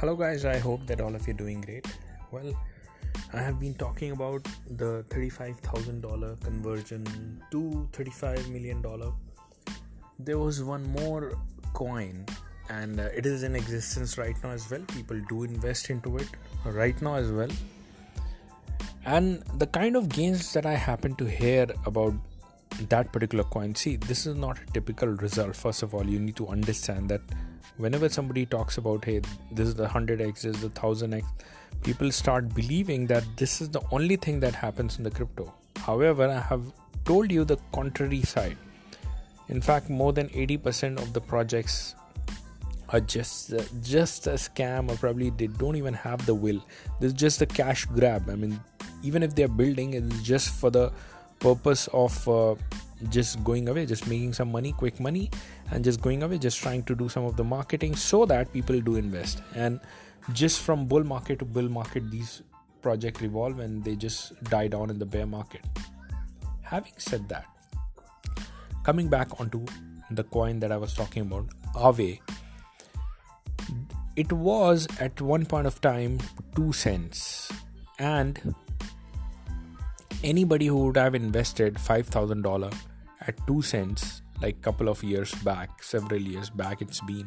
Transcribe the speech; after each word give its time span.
Hello, 0.00 0.14
guys. 0.14 0.44
I 0.44 0.58
hope 0.58 0.86
that 0.88 1.00
all 1.00 1.14
of 1.14 1.26
you 1.26 1.32
are 1.32 1.36
doing 1.38 1.62
great. 1.62 1.86
Well, 2.30 2.52
I 3.32 3.38
have 3.38 3.58
been 3.58 3.72
talking 3.72 4.10
about 4.10 4.46
the 4.68 5.06
$35,000 5.08 6.38
conversion 6.44 7.42
to 7.50 7.88
$35 7.92 8.50
million. 8.50 8.84
There 10.18 10.38
was 10.38 10.62
one 10.62 10.84
more 10.92 11.38
coin, 11.72 12.26
and 12.68 13.00
uh, 13.00 13.04
it 13.16 13.24
is 13.24 13.42
in 13.42 13.56
existence 13.56 14.18
right 14.18 14.36
now 14.44 14.50
as 14.50 14.70
well. 14.70 14.82
People 14.88 15.18
do 15.30 15.44
invest 15.44 15.88
into 15.88 16.18
it 16.18 16.28
right 16.66 17.00
now 17.00 17.14
as 17.14 17.32
well. 17.32 17.48
And 19.06 19.42
the 19.54 19.66
kind 19.66 19.96
of 19.96 20.10
gains 20.10 20.52
that 20.52 20.66
I 20.66 20.74
happen 20.74 21.14
to 21.14 21.24
hear 21.24 21.68
about 21.86 22.12
that 22.90 23.12
particular 23.12 23.44
coin 23.44 23.74
see, 23.74 23.96
this 23.96 24.26
is 24.26 24.36
not 24.36 24.58
a 24.58 24.72
typical 24.72 25.08
result. 25.08 25.56
First 25.56 25.82
of 25.82 25.94
all, 25.94 26.06
you 26.06 26.20
need 26.20 26.36
to 26.36 26.48
understand 26.48 27.08
that 27.08 27.22
whenever 27.76 28.08
somebody 28.08 28.46
talks 28.46 28.78
about 28.78 29.04
hey 29.04 29.20
this 29.52 29.68
is 29.68 29.74
the 29.74 29.86
100x 29.86 30.42
this 30.42 30.44
is 30.44 30.60
the 30.60 30.68
1000x 30.70 31.24
people 31.82 32.10
start 32.10 32.54
believing 32.54 33.06
that 33.06 33.24
this 33.36 33.60
is 33.60 33.68
the 33.68 33.80
only 33.92 34.16
thing 34.16 34.40
that 34.40 34.54
happens 34.54 34.98
in 34.98 35.04
the 35.04 35.10
crypto. 35.10 35.52
However 35.76 36.28
i 36.28 36.40
have 36.40 36.72
told 37.04 37.30
you 37.30 37.44
the 37.44 37.58
contrary 37.72 38.22
side. 38.22 38.56
In 39.48 39.60
fact 39.60 39.88
more 39.88 40.12
than 40.12 40.28
80% 40.30 40.98
of 40.98 41.12
the 41.12 41.20
projects 41.20 41.94
are 42.88 43.00
just 43.00 43.52
uh, 43.52 43.62
just 43.82 44.26
a 44.26 44.32
scam 44.32 44.90
or 44.90 44.96
probably 44.96 45.30
they 45.30 45.46
don't 45.46 45.76
even 45.76 45.94
have 45.94 46.24
the 46.26 46.34
will. 46.34 46.64
This 47.00 47.08
is 47.08 47.14
just 47.14 47.42
a 47.42 47.46
cash 47.46 47.84
grab. 47.84 48.28
I 48.28 48.34
mean 48.34 48.60
even 49.02 49.22
if 49.22 49.34
they're 49.34 49.56
building 49.62 49.94
it's 49.94 50.22
just 50.22 50.48
for 50.48 50.70
the 50.70 50.92
purpose 51.38 51.88
of 51.92 52.28
uh, 52.28 52.54
just 53.10 53.42
going 53.44 53.68
away 53.68 53.84
just 53.86 54.06
making 54.06 54.32
some 54.32 54.50
money 54.50 54.72
quick 54.72 54.98
money 54.98 55.30
and 55.70 55.84
just 55.84 56.00
going 56.00 56.22
away 56.22 56.38
just 56.38 56.58
trying 56.58 56.82
to 56.82 56.94
do 56.94 57.08
some 57.08 57.24
of 57.24 57.36
the 57.36 57.44
marketing 57.44 57.94
so 57.94 58.24
that 58.26 58.52
people 58.52 58.80
do 58.80 58.96
invest. 58.96 59.42
And 59.54 59.80
just 60.32 60.62
from 60.62 60.86
bull 60.86 61.04
market 61.04 61.38
to 61.40 61.44
bull 61.44 61.68
market 61.68 62.10
these 62.10 62.42
projects 62.82 63.20
revolve 63.20 63.58
and 63.58 63.84
they 63.84 63.96
just 63.96 64.42
die 64.44 64.68
down 64.68 64.90
in 64.90 64.98
the 64.98 65.06
bear 65.06 65.26
market. 65.26 65.64
Having 66.62 66.94
said 66.98 67.28
that 67.28 67.46
coming 68.84 69.08
back 69.08 69.40
onto 69.40 69.64
the 70.12 70.22
coin 70.22 70.60
that 70.60 70.70
i 70.70 70.76
was 70.76 70.94
talking 70.94 71.22
about 71.22 71.44
Aave 71.74 72.20
it 74.16 74.32
was 74.32 74.88
at 74.98 75.20
one 75.20 75.44
point 75.44 75.66
of 75.66 75.80
time 75.80 76.18
2 76.56 76.72
cents. 76.72 77.52
And 77.98 78.54
anybody 80.24 80.66
who 80.66 80.76
would 80.86 80.96
have 80.96 81.14
invested 81.14 81.74
$5000 81.74 82.74
at 83.26 83.46
2 83.46 83.62
cents 83.62 84.22
like 84.42 84.60
couple 84.62 84.88
of 84.88 85.02
years 85.02 85.34
back 85.36 85.82
several 85.82 86.20
years 86.20 86.50
back 86.50 86.82
it's 86.82 87.00
been. 87.00 87.26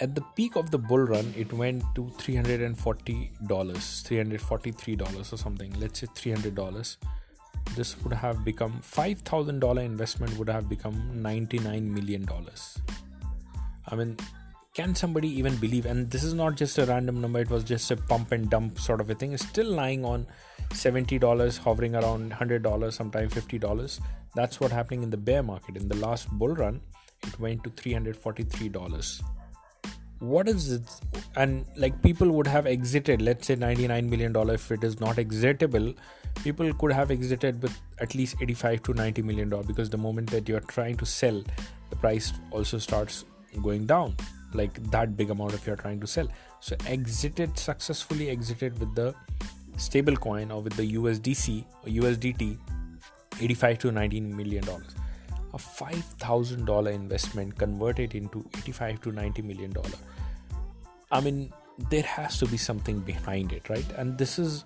At 0.00 0.14
the 0.14 0.22
peak 0.34 0.56
of 0.56 0.70
the 0.70 0.78
bull 0.78 1.06
run 1.06 1.34
it 1.36 1.52
went 1.52 1.82
to 1.94 2.02
$340 2.18 3.30
$343 3.48 5.32
or 5.32 5.36
something. 5.36 5.72
Let's 5.78 6.00
say 6.00 6.06
$300 6.06 6.96
this 7.74 7.96
would 8.02 8.12
have 8.12 8.44
become 8.44 8.80
$5000 8.80 9.84
investment 9.84 10.36
would 10.38 10.48
have 10.48 10.68
become 10.68 10.94
$99 11.16 11.82
million 11.82 12.26
i 13.88 13.94
mean 13.94 14.16
can 14.76 14.94
somebody 14.94 15.28
even 15.40 15.56
believe 15.56 15.86
and 15.86 16.10
this 16.10 16.22
is 16.22 16.34
not 16.34 16.54
just 16.54 16.76
a 16.76 16.84
random 16.84 17.18
number 17.22 17.40
it 17.40 17.48
was 17.48 17.64
just 17.64 17.90
a 17.90 17.96
pump 17.96 18.32
and 18.32 18.50
dump 18.50 18.78
sort 18.78 19.00
of 19.00 19.08
a 19.08 19.14
thing 19.14 19.32
it's 19.32 19.46
still 19.46 19.70
lying 19.78 20.04
on 20.04 20.26
$70 20.70 21.58
hovering 21.58 21.94
around 21.94 22.30
$100 22.30 22.92
sometimes 22.92 23.32
$50 23.32 24.00
that's 24.34 24.60
what 24.60 24.70
happening 24.70 25.02
in 25.02 25.08
the 25.08 25.16
bear 25.16 25.42
market. 25.42 25.78
In 25.78 25.88
the 25.88 25.96
last 25.96 26.28
bull 26.30 26.54
run 26.54 26.82
it 27.26 27.40
went 27.40 27.64
to 27.64 27.70
$343 27.70 29.22
what 30.18 30.48
is 30.48 30.72
it? 30.72 30.82
And 31.36 31.66
like 31.76 32.02
people 32.02 32.30
would 32.32 32.46
have 32.46 32.66
exited 32.66 33.22
let's 33.22 33.46
say 33.46 33.54
99 33.54 34.10
million 34.10 34.32
dollar 34.34 34.54
if 34.54 34.70
it 34.70 34.84
is 34.84 35.00
not 35.00 35.18
exitable 35.18 35.94
people 36.44 36.70
could 36.74 36.92
have 36.92 37.10
exited 37.10 37.62
with 37.62 37.80
at 38.00 38.14
least 38.14 38.36
85 38.42 38.82
to 38.82 38.92
90 38.92 39.22
million 39.22 39.48
dollar 39.48 39.62
because 39.62 39.88
the 39.88 39.96
moment 39.96 40.30
that 40.30 40.50
you 40.50 40.56
are 40.56 40.66
trying 40.76 40.98
to 40.98 41.06
sell 41.06 41.42
the 41.88 41.96
price 41.96 42.34
also 42.50 42.76
starts 42.76 43.24
going 43.62 43.86
down 43.86 44.14
like 44.56 44.82
that 44.90 45.16
big 45.16 45.30
amount 45.30 45.54
if 45.54 45.66
you're 45.66 45.76
trying 45.76 46.00
to 46.00 46.06
sell. 46.06 46.28
So 46.60 46.76
exited 46.86 47.58
successfully 47.58 48.30
exited 48.30 48.78
with 48.78 48.94
the 48.94 49.14
stable 49.76 50.16
coin 50.16 50.50
or 50.50 50.62
with 50.62 50.74
the 50.76 50.94
usdc 50.94 51.64
or 51.82 51.90
usdt 51.90 52.58
85 53.40 53.78
to 53.78 53.92
19 53.92 54.36
million 54.36 54.64
dollars. 54.64 54.94
A 55.54 55.58
$5000 55.58 56.92
investment 56.92 57.56
converted 57.56 58.14
into 58.14 58.44
85 58.58 59.00
to 59.02 59.12
90 59.12 59.42
million 59.42 59.72
dollar. 59.72 59.98
I 61.10 61.20
mean 61.20 61.52
there 61.90 62.02
has 62.02 62.38
to 62.38 62.46
be 62.46 62.56
something 62.56 63.00
behind 63.00 63.52
it 63.52 63.68
right? 63.68 63.86
And 63.96 64.16
this 64.16 64.38
is 64.38 64.64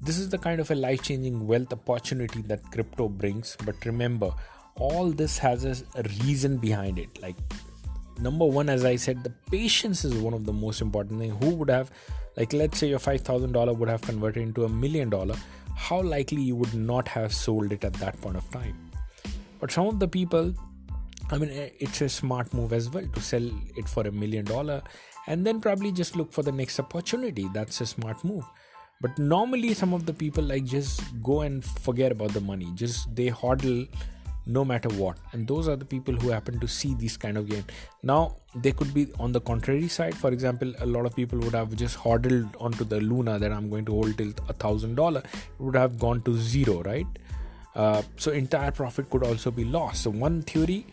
this 0.00 0.18
is 0.18 0.28
the 0.28 0.38
kind 0.38 0.60
of 0.60 0.70
a 0.70 0.74
life 0.76 1.02
changing 1.02 1.46
wealth 1.46 1.72
opportunity 1.72 2.42
that 2.42 2.62
crypto 2.70 3.08
brings. 3.08 3.56
But 3.64 3.84
remember 3.84 4.32
all 4.76 5.10
this 5.10 5.38
has 5.38 5.64
a 5.64 6.02
reason 6.24 6.56
behind 6.56 6.98
it. 6.98 7.20
Like 7.20 7.36
number 8.20 8.44
one 8.44 8.68
as 8.68 8.84
i 8.84 8.96
said 8.96 9.22
the 9.24 9.30
patience 9.50 10.04
is 10.04 10.14
one 10.14 10.34
of 10.34 10.44
the 10.44 10.52
most 10.52 10.80
important 10.80 11.20
thing. 11.20 11.30
Who 11.42 11.54
would 11.56 11.70
have 11.70 11.90
like 12.36 12.52
let's 12.52 12.78
say 12.78 12.88
your 12.88 12.98
$5000 12.98 13.76
would 13.76 13.88
have 13.88 14.02
converted 14.02 14.42
into 14.42 14.64
a 14.64 14.68
million 14.68 15.10
dollar 15.10 15.36
how 15.76 16.00
likely 16.02 16.42
you 16.42 16.56
would 16.56 16.74
not 16.74 17.08
have 17.08 17.32
sold 17.32 17.72
it 17.72 17.84
at 17.84 17.92
that 17.94 18.20
point 18.20 18.36
of 18.36 18.50
time? 18.50 18.90
But 19.60 19.70
some 19.70 19.86
of 19.86 19.98
the 19.98 20.08
people 20.08 20.54
i 21.30 21.36
mean 21.36 21.50
eh, 21.50 21.68
it's 21.78 22.00
a 22.00 22.08
smart 22.08 22.52
move 22.54 22.72
as 22.72 22.88
well 22.90 23.06
to 23.14 23.20
sell 23.20 23.50
it 23.76 23.88
for 23.88 24.06
a 24.06 24.12
million 24.12 24.44
dollar 24.44 24.82
and 25.28 25.46
then 25.46 25.60
probably 25.60 25.92
just 25.92 26.16
look 26.16 26.32
for 26.32 26.42
the 26.42 26.50
next 26.50 26.80
opportunity. 26.80 27.48
That's 27.52 27.80
a 27.82 27.86
smart 27.86 28.24
move. 28.24 28.44
But 29.00 29.16
normally 29.18 29.74
some 29.74 29.92
of 29.92 30.06
the 30.06 30.12
people 30.12 30.42
like 30.42 30.64
just 30.64 31.02
go 31.22 31.42
and 31.42 31.64
forget 31.64 32.10
about 32.10 32.32
the 32.32 32.40
money. 32.40 32.72
Just 32.74 33.14
they 33.14 33.28
hodl 33.28 33.86
no 34.48 34.64
matter 34.64 34.88
what. 34.88 35.18
And 35.32 35.46
those 35.46 35.68
are 35.68 35.76
the 35.76 35.84
people 35.84 36.14
who 36.14 36.30
happen 36.30 36.58
to 36.58 36.66
see 36.66 36.94
these 36.94 37.16
kind 37.16 37.36
of 37.36 37.48
game 37.48 37.64
now 38.02 38.36
they 38.54 38.72
could 38.72 38.92
be 38.94 39.06
on 39.20 39.30
the 39.30 39.40
contrary 39.40 39.88
side. 39.88 40.16
For 40.16 40.32
example 40.32 40.72
a 40.80 40.86
lot 40.86 41.06
of 41.06 41.14
people 41.14 41.38
would 41.40 41.54
have 41.54 41.76
just 41.76 41.96
hodled 41.96 42.56
onto 42.58 42.84
the 42.84 43.00
luna 43.00 43.38
that 43.38 43.52
i'm 43.52 43.68
going 43.68 43.84
to 43.84 43.92
hold 43.92 44.16
till 44.16 44.32
a 44.48 44.54
thousand 44.54 44.94
dollar. 44.94 45.22
Would 45.58 45.76
have 45.76 45.98
gone 45.98 46.22
to 46.22 46.36
zero 46.36 46.82
right? 46.82 47.06
Uh, 47.76 48.02
so 48.16 48.32
entire 48.32 48.72
profit 48.72 49.08
could 49.10 49.22
also 49.22 49.50
be 49.50 49.64
lost. 49.64 50.02
So 50.02 50.10
one 50.10 50.42
theory 50.42 50.86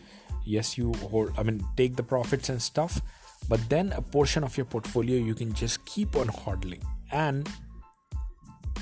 yes 0.44 0.78
you 0.78 0.92
hold 1.10 1.32
i 1.36 1.42
mean 1.42 1.64
take 1.76 1.96
the 1.96 2.02
profits 2.02 2.50
and 2.50 2.62
stuff 2.62 3.00
but 3.48 3.60
then 3.68 3.92
a 3.96 4.00
portion 4.00 4.44
of 4.44 4.56
your 4.56 4.64
portfolio 4.64 5.16
you 5.16 5.34
can 5.34 5.52
just 5.52 5.84
keep 5.86 6.14
on 6.14 6.28
hodling. 6.28 6.82
And 7.10 7.48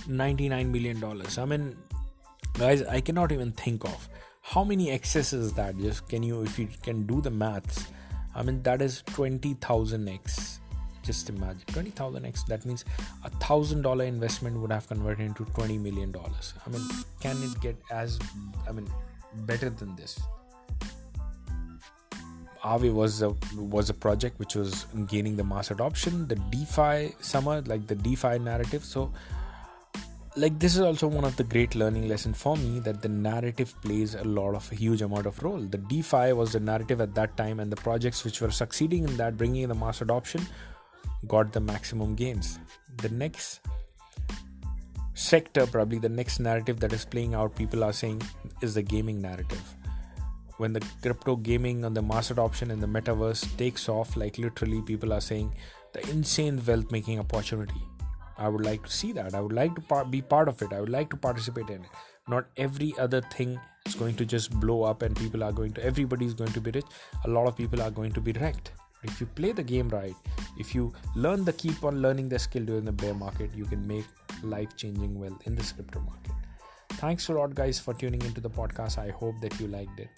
99 0.07 0.71
million 0.71 1.01
dollars. 1.01 1.39
I 1.39 1.45
mean 1.45 1.77
guys 2.59 2.83
i 2.83 3.01
cannot 3.01 3.33
even 3.33 3.51
think 3.53 3.85
of 3.85 4.09
how 4.47 4.63
many 4.63 4.91
x's 4.91 5.33
is 5.33 5.55
that? 5.55 5.77
Just 5.79 6.07
can 6.09 6.23
you 6.23 6.43
if 6.43 6.59
you 6.59 6.69
can 6.83 7.07
do 7.07 7.21
the 7.23 7.31
maths 7.31 7.87
i 8.35 8.43
mean 8.43 8.63
that 8.63 8.83
is 8.83 9.03
20000 9.15 10.09
x. 10.09 10.61
Just 11.03 11.31
imagine 11.31 11.63
20000 11.69 12.27
x 12.27 12.43
that 12.45 12.67
means 12.67 12.85
a 13.25 13.31
thousand 13.45 13.83
dollar 13.83 14.05
investment 14.05 14.59
would 14.61 14.71
have 14.71 14.87
converted 14.87 15.25
into 15.25 15.47
20 15.47 15.79
million 15.79 16.13
dollars. 16.13 16.53
I 16.67 16.71
mean 16.71 16.83
can 17.21 17.43
it 17.43 17.59
get 17.63 17.77
as 17.91 18.19
i 18.69 18.73
mean 18.73 18.91
better 19.53 19.71
than 19.71 19.97
this? 19.97 20.21
Aave 22.63 22.93
was 22.93 23.23
a 23.23 23.35
was 23.57 23.89
a 23.89 23.95
project 23.95 24.39
which 24.39 24.55
was 24.55 24.85
gaining 25.07 25.37
the 25.37 25.45
mass 25.45 25.71
adoption 25.71 26.29
the 26.29 26.37
defi 26.57 27.15
summer 27.21 27.63
like 27.63 27.87
the 27.87 27.95
defi 27.95 28.39
narrative. 28.39 28.85
So 28.85 29.11
like 30.37 30.59
this 30.59 30.75
is 30.75 30.81
also 30.81 31.07
one 31.07 31.25
of 31.25 31.37
the 31.37 31.45
great 31.45 31.77
learning 31.77 32.09
lesson 32.09 32.35
for 32.35 32.57
me 32.57 32.81
that 32.81 33.01
the 33.01 33.09
narrative 33.09 33.73
plays 33.83 34.17
a 34.17 34.25
lot 34.25 34.57
of 34.57 34.71
a 34.73 34.75
huge 34.75 35.01
amount 35.01 35.27
of 35.27 35.41
role. 35.45 35.61
The 35.61 35.79
defi 35.79 36.33
was 36.33 36.53
the 36.53 36.61
narrative 36.61 37.01
at 37.01 37.15
that 37.15 37.37
time 37.37 37.61
and 37.61 37.71
the 37.71 37.77
projects 37.77 38.25
which 38.25 38.41
were 38.41 38.51
succeeding 38.51 39.05
in 39.05 39.17
that 39.17 39.37
bringing 39.37 39.63
in 39.63 39.69
the 39.69 39.77
mass 39.77 40.01
adoption 40.01 40.45
got 41.29 41.53
the 41.53 41.61
maximum 41.61 42.17
gains. 42.17 42.59
The 42.97 43.11
next 43.11 43.61
sector 45.15 45.67
probably 45.69 45.99
the 45.99 46.09
next 46.09 46.41
narrative 46.41 46.81
that 46.81 46.93
is 46.93 47.05
playing 47.05 47.35
out 47.35 47.55
people 47.55 47.85
are 47.85 47.93
saying 47.93 48.21
is 48.61 48.75
the 48.75 48.83
gaming 48.83 49.23
narrative. 49.23 49.63
When 50.57 50.73
the 50.73 50.85
crypto 51.01 51.37
gaming 51.37 51.85
and 51.85 51.97
the 51.97 52.03
mass 52.03 52.33
adoption 52.33 52.73
in 52.73 52.81
the 52.81 52.89
metaverse 52.89 53.57
takes 53.57 53.89
off 53.89 54.17
like 54.17 54.39
literally 54.39 54.83
people 54.83 55.13
are 55.13 55.21
saying 55.21 55.55
the 55.93 56.01
insane 56.11 56.61
wealth 56.67 56.91
making 56.91 57.21
opportunity 57.21 57.83
I 58.39 58.49
would 58.49 58.65
like 58.65 58.85
to 58.85 58.91
see 58.91 59.13
that. 59.13 59.35
I 59.35 59.41
would 59.41 59.53
like 59.53 59.75
to 59.75 59.81
par- 59.81 60.05
be 60.05 60.23
part 60.23 60.49
of 60.49 60.61
it. 60.63 60.73
I 60.73 60.81
would 60.81 60.89
like 60.89 61.11
to 61.11 61.17
participate 61.17 61.69
in 61.71 61.83
it. 61.83 61.91
Not 62.29 62.47
every 62.57 62.95
other 62.99 63.21
thing 63.21 63.61
is 63.87 63.95
going 63.95 64.17
to 64.17 64.25
just 64.25 64.51
blow 64.61 64.83
up 64.83 65.03
and 65.03 65.17
people 65.17 65.45
are 65.45 65.53
going 65.53 65.73
to, 65.75 65.85
everybody 65.85 66.27
is 66.27 66.35
going 66.35 66.53
to 66.53 66.61
be 66.61 66.71
rich. 66.71 66.87
A 67.25 67.29
lot 67.29 67.47
of 67.47 67.57
people 67.57 67.83
are 67.83 67.91
going 67.91 68.13
to 68.13 68.21
be 68.21 68.33
wrecked. 68.33 68.73
If 69.03 69.21
you 69.21 69.27
play 69.27 69.53
the 69.53 69.63
game 69.63 69.89
right, 69.91 70.15
if 70.59 70.75
you 70.75 70.93
learn 71.15 71.45
the 71.45 71.53
keep 71.53 71.85
on 71.85 72.01
learning 72.01 72.29
the 72.31 72.39
skill 72.39 72.65
during 72.65 72.87
the 72.87 72.93
bear 72.93 73.15
market, 73.15 73.51
you 73.55 73.67
can 73.67 73.87
make 73.87 74.07
life 74.43 74.75
changing 74.77 75.19
wealth 75.21 75.47
in 75.47 75.55
the 75.55 75.63
crypto 75.75 76.01
market. 76.01 76.33
Thanks 76.93 77.29
a 77.29 77.35
lot, 77.35 77.55
guys, 77.55 77.79
for 77.79 77.93
tuning 77.93 78.23
into 78.23 78.41
the 78.41 78.51
podcast. 78.51 78.99
I 78.99 79.11
hope 79.11 79.41
that 79.41 79.61
you 79.61 79.69
liked 79.69 80.01
it. 80.01 80.09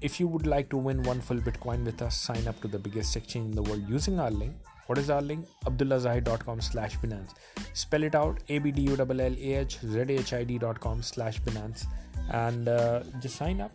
if 0.00 0.20
you 0.20 0.28
would 0.28 0.46
like 0.46 0.68
to 0.70 0.76
win 0.76 1.02
one 1.02 1.20
full 1.20 1.38
Bitcoin 1.38 1.84
with 1.84 2.02
us, 2.02 2.16
sign 2.16 2.46
up 2.46 2.60
to 2.60 2.68
the 2.68 2.78
biggest 2.78 3.16
exchange 3.16 3.46
in 3.50 3.54
the 3.56 3.62
world 3.62 3.82
using 3.88 4.20
our 4.20 4.30
link. 4.30 4.54
What 4.86 4.98
is 4.98 5.10
our 5.10 5.22
link? 5.22 5.46
AbdullahZahid.com 5.64 6.60
slash 6.60 6.96
Binance. 6.98 7.34
Spell 7.72 8.04
it 8.04 8.14
out 8.14 8.38
A-B-D-U-L-L-A-H-Z-H-I-D.com 8.48 11.02
slash 11.02 11.42
Binance. 11.42 11.86
And 12.30 12.68
uh, 12.68 13.02
just 13.20 13.36
sign 13.36 13.60
up. 13.60 13.72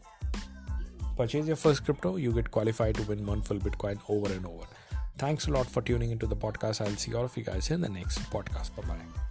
Purchase 1.17 1.47
your 1.47 1.55
first 1.55 1.85
crypto. 1.85 2.15
You 2.15 2.33
get 2.33 2.51
qualified 2.51 2.95
to 2.95 3.03
win 3.03 3.25
one 3.25 3.41
full 3.41 3.59
Bitcoin 3.59 3.99
over 4.09 4.31
and 4.31 4.45
over. 4.45 4.65
Thanks 5.17 5.47
a 5.47 5.51
lot 5.51 5.67
for 5.67 5.81
tuning 5.81 6.11
into 6.11 6.25
the 6.25 6.35
podcast. 6.35 6.81
I'll 6.81 6.95
see 6.95 7.13
all 7.13 7.25
of 7.25 7.37
you 7.37 7.43
guys 7.43 7.69
in 7.69 7.81
the 7.81 7.89
next 7.89 8.19
podcast. 8.31 8.75
Bye 8.75 8.83
bye. 8.83 9.30